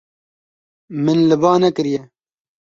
[1.03, 2.01] Min li ba nekiriye.